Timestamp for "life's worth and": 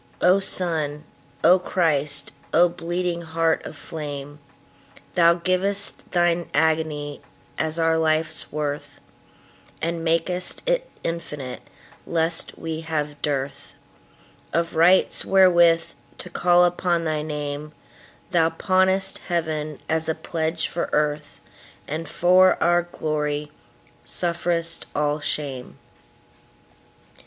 7.99-10.03